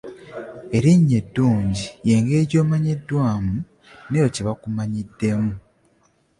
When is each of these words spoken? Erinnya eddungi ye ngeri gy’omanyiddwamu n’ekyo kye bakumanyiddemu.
Erinnya 0.77 1.15
eddungi 1.21 1.85
ye 2.07 2.15
ngeri 2.21 2.45
gy’omanyiddwamu 2.51 3.55
n’ekyo 4.09 4.29
kye 4.33 4.43
bakumanyiddemu. 4.47 5.53